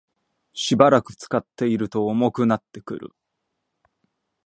[0.53, 3.11] しばらく使っていると重くなってくる